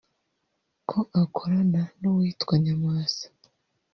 ko 0.89 0.99
akorana 1.21 1.81
n’uwitwa 1.99 2.53
Nyamwasa 2.63 3.25